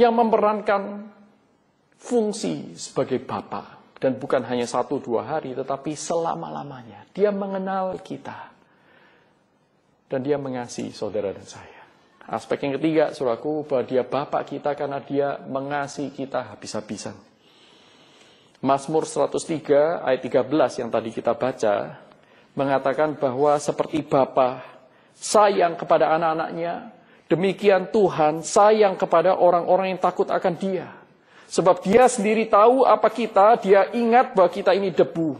[0.00, 1.12] yang memerankan
[2.00, 3.76] fungsi sebagai Bapa.
[3.98, 7.04] Dan bukan hanya satu dua hari, tetapi selama-lamanya.
[7.12, 8.54] Dia mengenal kita.
[10.08, 11.77] Dan dia mengasihi saudara dan saya.
[12.28, 17.16] Aspek yang ketiga, suraku, bahwa dia Bapak kita karena dia mengasihi kita habis-habisan.
[18.60, 21.96] Mazmur 103 ayat 13 yang tadi kita baca,
[22.52, 24.60] mengatakan bahwa seperti Bapa
[25.16, 26.92] sayang kepada anak-anaknya,
[27.32, 30.90] demikian Tuhan sayang kepada orang-orang yang takut akan dia.
[31.48, 35.38] Sebab dia sendiri tahu apa kita, dia ingat bahwa kita ini debu.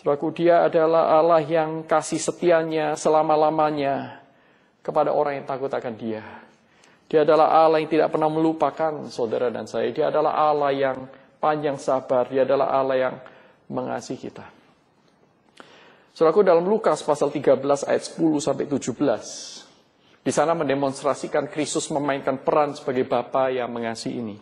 [0.00, 4.19] Sebab dia adalah Allah yang kasih setianya selama-lamanya
[4.80, 6.24] kepada orang yang takut akan dia.
[7.10, 9.90] Dia adalah Allah yang tidak pernah melupakan saudara dan saya.
[9.90, 11.10] Dia adalah Allah yang
[11.42, 12.30] panjang sabar.
[12.30, 13.14] Dia adalah Allah yang
[13.66, 14.46] mengasihi kita.
[16.14, 20.20] Saudaraku dalam Lukas pasal 13 ayat 10 sampai 17.
[20.20, 24.36] Di sana mendemonstrasikan Kristus memainkan peran sebagai Bapa yang mengasihi ini.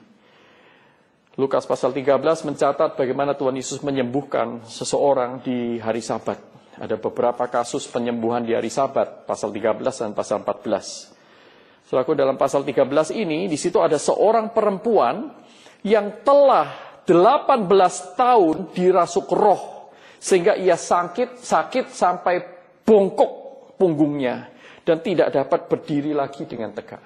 [1.38, 6.57] Lukas pasal 13 mencatat bagaimana Tuhan Yesus menyembuhkan seseorang di hari Sabat.
[6.78, 11.90] Ada beberapa kasus penyembuhan di hari Sabat, pasal 13 dan pasal 14.
[11.90, 12.86] Selaku dalam pasal 13
[13.18, 15.34] ini, di situ ada seorang perempuan
[15.82, 17.66] yang telah 18
[18.14, 19.88] tahun dirasuk roh
[20.18, 22.42] sehingga ia sakit sakit sampai
[22.84, 23.32] bongkok
[23.80, 24.50] punggungnya
[24.84, 27.00] dan tidak dapat berdiri lagi dengan tegak.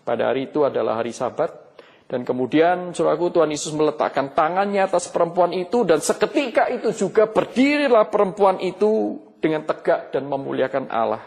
[0.00, 1.69] Pada hari itu adalah hari Sabat
[2.10, 8.10] dan kemudian suraku Tuhan Yesus meletakkan tangannya atas perempuan itu dan seketika itu juga berdirilah
[8.10, 11.22] perempuan itu dengan tegak dan memuliakan Allah.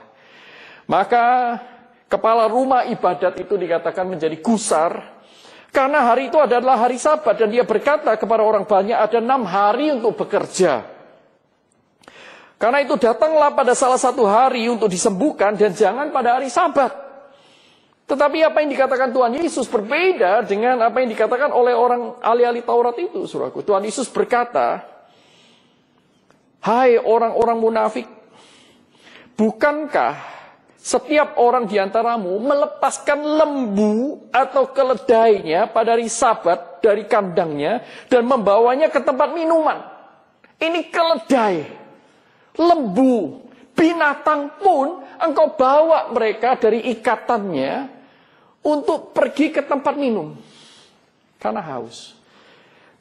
[0.84, 1.56] Maka
[2.12, 5.24] kepala rumah ibadat itu dikatakan menjadi gusar
[5.72, 9.96] karena hari itu adalah hari sabat dan dia berkata kepada orang banyak ada enam hari
[9.96, 10.84] untuk bekerja.
[12.60, 17.03] Karena itu datanglah pada salah satu hari untuk disembuhkan dan jangan pada hari sabat.
[18.04, 23.00] Tetapi apa yang dikatakan Tuhan Yesus berbeda dengan apa yang dikatakan oleh orang ahli-ahli Taurat
[23.00, 23.64] itu, suraku.
[23.64, 24.84] Tuhan Yesus berkata,
[26.64, 28.08] Hai orang-orang munafik,
[29.36, 30.16] bukankah
[30.84, 38.92] setiap orang di antaramu melepaskan lembu atau keledainya pada hari sabat dari kandangnya dan membawanya
[38.92, 39.80] ke tempat minuman.
[40.60, 41.72] Ini keledai
[42.60, 47.93] lembu, binatang pun engkau bawa mereka dari ikatannya
[48.64, 50.34] untuk pergi ke tempat minum.
[51.38, 52.16] Karena haus.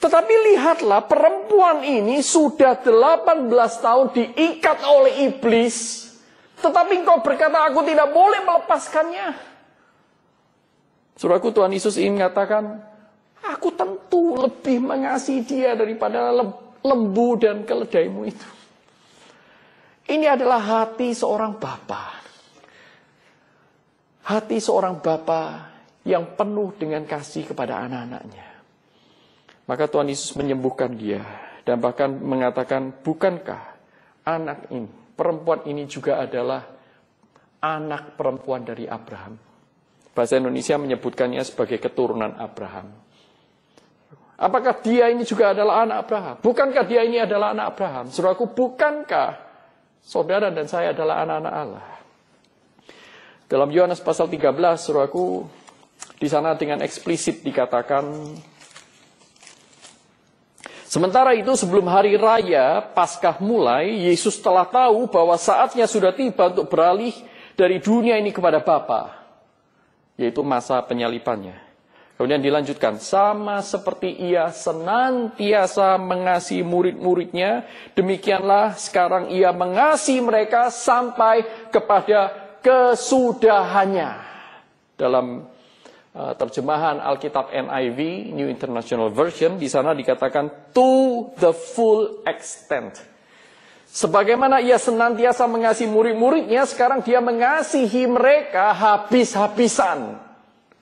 [0.03, 3.47] Tetapi lihatlah perempuan ini sudah 18
[3.79, 6.11] tahun diikat oleh iblis.
[6.59, 9.55] Tetapi engkau berkata aku tidak boleh melepaskannya.
[11.15, 12.83] Suraku Tuhan Yesus ingin mengatakan,
[13.47, 16.35] aku tentu lebih mengasihi dia daripada
[16.83, 18.49] lembu dan keledaimu itu.
[20.11, 22.22] Ini adalah hati seorang bapa.
[24.23, 25.73] Hati seorang bapa
[26.07, 28.47] yang penuh dengan kasih kepada anak-anaknya.
[29.67, 31.23] Maka Tuhan Yesus menyembuhkan dia
[31.63, 33.63] dan bahkan mengatakan, "Bukankah
[34.27, 36.63] anak ini, perempuan ini juga adalah
[37.63, 39.39] anak perempuan dari Abraham?"
[40.13, 42.93] Bahasa Indonesia menyebutkannya sebagai keturunan Abraham.
[44.43, 46.37] Apakah dia ini juga adalah anak Abraham?
[46.43, 48.05] Bukankah dia ini adalah anak Abraham?
[48.11, 49.53] Saudaraku, bukankah
[50.03, 51.87] Saudara dan saya adalah anak-anak Allah.
[53.53, 54.49] Dalam Yohanes pasal 13,
[54.81, 55.45] suruhku,
[56.17, 58.33] di sana dengan eksplisit dikatakan,
[60.89, 66.73] Sementara itu sebelum hari raya Paskah mulai, Yesus telah tahu bahwa saatnya sudah tiba untuk
[66.73, 67.13] beralih
[67.53, 69.21] dari dunia ini kepada Bapa,
[70.17, 71.61] yaitu masa penyalipannya.
[72.17, 82.42] Kemudian dilanjutkan, sama seperti ia senantiasa mengasihi murid-muridnya, demikianlah sekarang ia mengasihi mereka sampai kepada
[82.63, 84.11] kesudahannya.
[84.97, 85.45] Dalam
[86.15, 93.03] uh, terjemahan Alkitab NIV, New International Version, di sana dikatakan to the full extent.
[93.93, 100.17] Sebagaimana ia senantiasa mengasihi murid-muridnya, sekarang dia mengasihi mereka habis-habisan.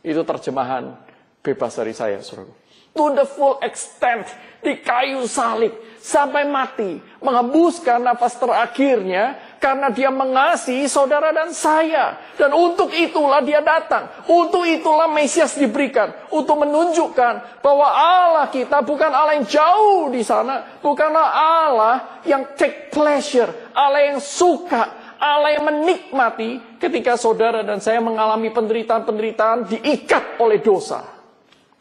[0.06, 0.94] Itu terjemahan
[1.42, 2.54] bebas dari saya, saudara.
[2.94, 4.30] To the full extent,
[4.62, 12.16] di kayu salib, sampai mati, mengembuskan nafas terakhirnya, karena dia mengasihi saudara dan saya.
[12.40, 14.08] Dan untuk itulah dia datang.
[14.24, 16.10] Untuk itulah Mesias diberikan.
[16.32, 20.80] Untuk menunjukkan bahwa Allah kita bukan Allah yang jauh di sana.
[20.80, 23.52] Bukanlah Allah yang take pleasure.
[23.76, 25.12] Allah yang suka.
[25.20, 31.04] Allah yang menikmati ketika saudara dan saya mengalami penderitaan-penderitaan diikat oleh dosa.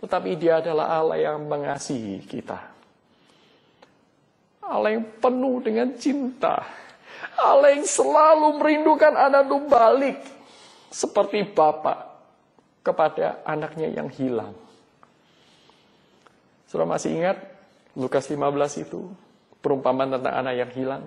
[0.03, 2.59] Tetapi dia adalah Allah yang mengasihi kita.
[4.67, 6.88] Allah yang penuh dengan cinta.
[7.38, 10.17] Allah yang selalu merindukan anak itu balik.
[10.89, 12.09] Seperti Bapak
[12.82, 14.57] kepada anaknya yang hilang.
[16.65, 17.38] Sudah masih ingat
[17.93, 19.09] Lukas 15 itu?
[19.59, 21.03] Perumpamaan tentang anak yang hilang.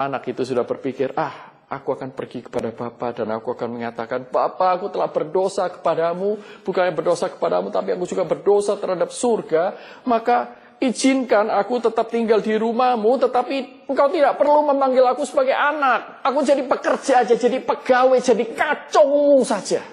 [0.00, 4.74] Anak itu sudah berpikir, ah Aku akan pergi kepada Bapa dan aku akan mengatakan, Bapa
[4.74, 6.34] aku telah berdosa kepadamu,
[6.66, 12.56] bukannya berdosa kepadamu, tapi aku juga berdosa terhadap surga, maka izinkan aku tetap tinggal di
[12.56, 16.24] rumahmu, tetapi engkau tidak perlu memanggil aku sebagai anak.
[16.24, 19.84] Aku jadi pekerja aja, jadi pegawai, jadi kacungmu saja.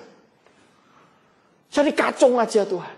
[1.68, 2.96] Jadi kacung aja Tuhan.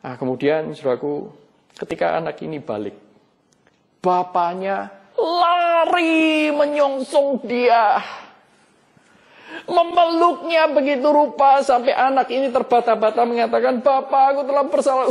[0.00, 1.28] Nah kemudian saudaraku,
[1.76, 2.96] ketika anak ini balik,
[4.00, 4.88] bapaknya
[5.20, 8.00] lari menyongsong dia.
[9.66, 15.08] Memeluknya begitu rupa sampai anak ini terbata-bata mengatakan, Bapak aku telah bersalah.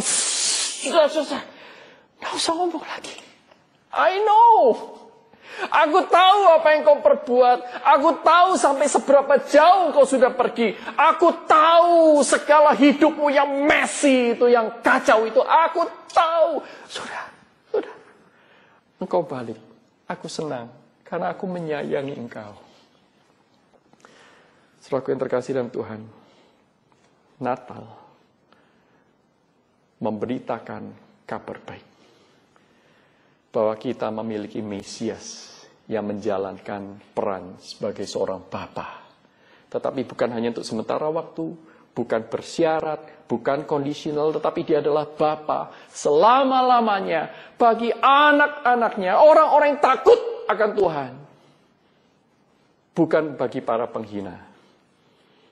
[0.85, 1.41] Sudah, sudah.
[2.21, 3.15] Gak usah ngomong lagi.
[3.95, 4.93] I know.
[5.55, 7.85] Aku tahu apa yang kau perbuat.
[7.95, 10.75] Aku tahu sampai seberapa jauh kau sudah pergi.
[10.99, 15.39] Aku tahu segala hidupmu yang messy itu, yang kacau itu.
[15.39, 16.59] Aku tahu.
[16.91, 17.23] Sudah,
[17.71, 17.95] sudah.
[18.99, 19.57] Engkau balik.
[20.05, 20.69] Aku senang
[21.07, 22.53] karena aku menyayangi engkau.
[24.83, 26.05] Selaku yang terkasih dalam Tuhan,
[27.41, 28.04] Natal
[29.99, 30.83] memberitakan
[31.23, 31.87] kabar baik.
[33.51, 35.55] Bahwa kita memiliki Mesias
[35.87, 39.05] yang menjalankan peran sebagai seorang Bapa.
[39.71, 41.55] Tetapi bukan hanya untuk sementara waktu,
[41.95, 50.19] bukan bersyarat, bukan kondisional, tetapi dia adalah Bapa selama-lamanya bagi anak-anaknya, orang-orang yang takut
[50.51, 51.11] akan Tuhan.
[52.95, 54.39] Bukan bagi para penghina,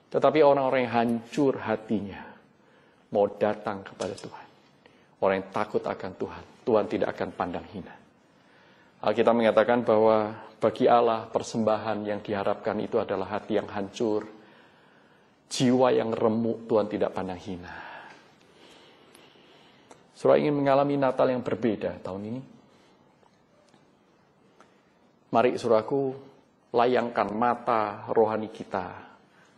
[0.08, 2.33] tetapi orang-orang yang hancur hatinya
[3.12, 4.46] mau datang kepada Tuhan.
[5.20, 7.94] Orang yang takut akan Tuhan, Tuhan tidak akan pandang hina.
[9.04, 14.24] Alkitab mengatakan bahwa bagi Allah persembahan yang diharapkan itu adalah hati yang hancur,
[15.48, 17.74] jiwa yang remuk Tuhan tidak pandang hina.
[20.16, 22.42] Surah ingin mengalami Natal yang berbeda tahun ini.
[25.34, 26.14] Mari surahku
[26.72, 28.88] layangkan mata rohani kita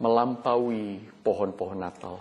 [0.01, 2.21] melampaui pohon-pohon Natal,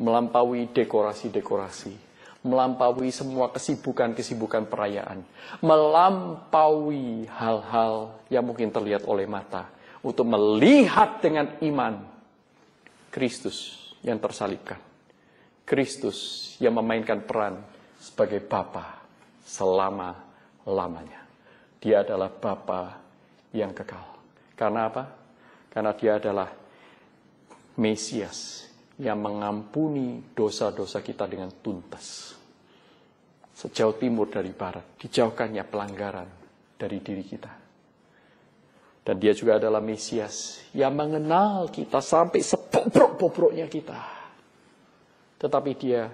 [0.00, 1.92] melampaui dekorasi-dekorasi,
[2.40, 5.20] melampaui semua kesibukan-kesibukan perayaan,
[5.60, 9.68] melampaui hal-hal yang mungkin terlihat oleh mata,
[10.00, 12.00] untuk melihat dengan iman
[13.12, 14.80] Kristus yang tersalibkan.
[15.68, 17.60] Kristus yang memainkan peran
[18.00, 19.04] sebagai Bapa
[19.44, 21.20] selama-lamanya.
[21.78, 22.96] Dia adalah Bapa
[23.52, 24.16] yang kekal.
[24.56, 25.04] Karena apa?
[25.70, 26.48] Karena dia adalah
[27.78, 28.69] Mesias
[29.00, 32.36] yang mengampuni dosa-dosa kita dengan tuntas.
[33.56, 36.28] Sejauh timur dari barat, dijauhkannya pelanggaran
[36.76, 37.52] dari diri kita.
[39.00, 44.00] Dan dia juga adalah Mesias yang mengenal kita sampai sebobrok-bobroknya kita.
[45.40, 46.04] Tetapi dia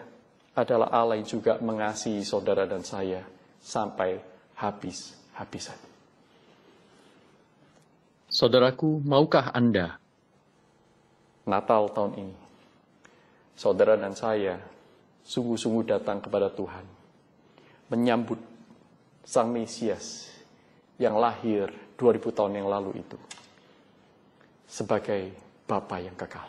[0.55, 3.26] adalah Allah yang juga mengasihi saudara dan saya
[3.59, 4.22] sampai
[4.55, 5.76] habis-habisan.
[8.30, 9.99] Saudaraku, maukah Anda
[11.47, 12.37] Natal tahun ini,
[13.57, 14.61] saudara dan saya
[15.25, 16.85] sungguh-sungguh datang kepada Tuhan,
[17.91, 18.39] menyambut
[19.27, 20.31] Sang Mesias
[21.03, 23.19] yang lahir 2000 tahun yang lalu itu
[24.71, 25.35] sebagai
[25.67, 26.47] Bapa yang kekal.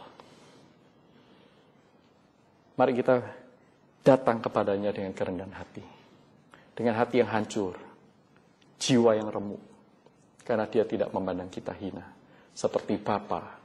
[2.77, 3.17] Mari kita
[4.05, 5.81] datang kepadanya dengan kerendahan hati.
[6.77, 7.73] Dengan hati yang hancur,
[8.77, 9.57] jiwa yang remuk.
[10.45, 12.05] Karena dia tidak memandang kita hina.
[12.53, 13.57] Seperti Bapa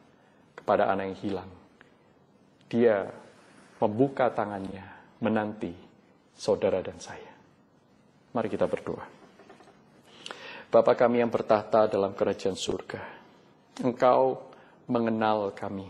[0.57, 1.51] kepada anak yang hilang.
[2.73, 3.05] Dia
[3.83, 4.87] membuka tangannya
[5.19, 5.75] menanti
[6.39, 7.35] saudara dan saya.
[8.31, 9.03] Mari kita berdoa.
[10.73, 13.03] Bapa kami yang bertahta dalam kerajaan surga,
[13.85, 14.49] Engkau
[14.89, 15.85] mengenal kami.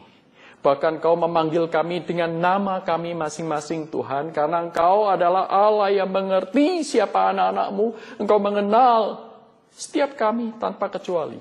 [0.58, 6.82] Bahkan Engkau memanggil kami dengan nama kami masing-masing Tuhan, karena Engkau adalah Allah yang mengerti
[6.82, 7.86] siapa anak-anakmu.
[8.18, 9.30] Engkau mengenal
[9.70, 11.38] setiap kami tanpa kecuali.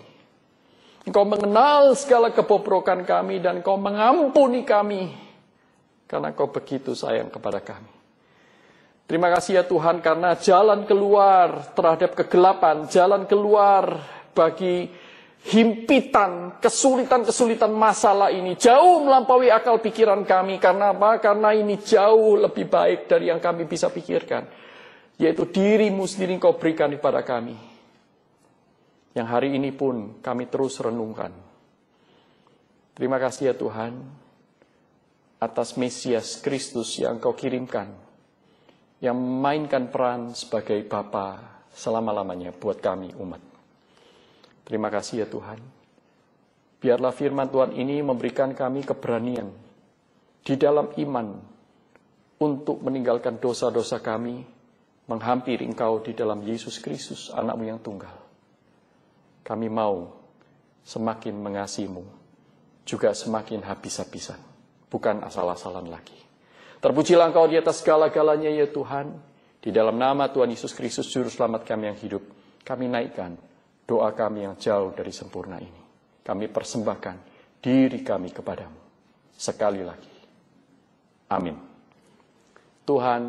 [1.01, 5.30] Engkau mengenal segala kebobrokan kami dan Engkau mengampuni kami.
[6.11, 7.87] Karena Engkau begitu sayang kepada kami.
[9.07, 13.95] Terima kasih ya Tuhan karena jalan keluar terhadap kegelapan, jalan keluar
[14.35, 14.91] bagi
[15.47, 20.59] himpitan, kesulitan-kesulitan masalah ini jauh melampaui akal pikiran kami.
[20.59, 21.23] Karena apa?
[21.23, 24.43] Karena ini jauh lebih baik dari yang kami bisa pikirkan.
[25.15, 27.55] Yaitu dirimu sendiri kau berikan kepada kami.
[29.15, 31.31] Yang hari ini pun kami terus renungkan.
[32.95, 34.20] Terima kasih ya Tuhan
[35.41, 37.89] atas Mesias Kristus yang kau kirimkan
[39.01, 41.41] yang memainkan peran sebagai Bapa
[41.73, 43.41] selama-lamanya buat kami umat.
[44.61, 45.57] Terima kasih ya Tuhan.
[46.77, 49.49] Biarlah firman Tuhan ini memberikan kami keberanian
[50.45, 51.27] di dalam iman
[52.41, 54.41] untuk meninggalkan dosa-dosa kami,
[55.09, 58.13] menghampiri Engkau di dalam Yesus Kristus, anakmu yang tunggal.
[59.45, 60.09] Kami mau
[60.81, 62.05] semakin mengasihimu,
[62.85, 64.41] juga semakin habis-habisan,
[64.91, 66.19] bukan asal-asalan lagi.
[66.83, 69.15] Terpujilah Engkau di atas segala-galanya ya Tuhan,
[69.63, 72.21] di dalam nama Tuhan Yesus Kristus, Juru Selamat kami yang hidup,
[72.67, 73.39] kami naikkan
[73.87, 75.81] doa kami yang jauh dari sempurna ini.
[76.21, 77.15] Kami persembahkan
[77.63, 78.79] diri kami kepadamu.
[79.33, 80.13] Sekali lagi.
[81.33, 81.57] Amin.
[82.85, 83.21] Tuhan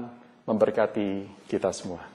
[0.44, 1.08] memberkati
[1.48, 2.11] kita semua.